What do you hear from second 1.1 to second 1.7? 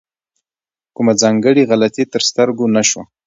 ځانګړې